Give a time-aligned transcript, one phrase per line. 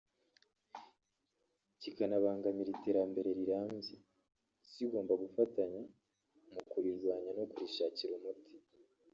[1.81, 3.95] kikanabangamira Iterambere rirambye[…]
[4.65, 5.79] Isi igomba gufatanya
[6.53, 8.51] mu kurirwanya no kurishakira umuti